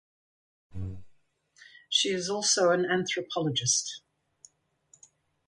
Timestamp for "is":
2.09-2.27